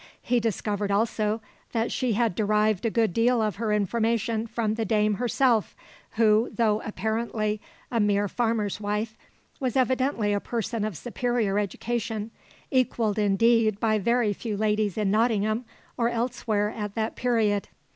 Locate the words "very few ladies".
13.99-14.97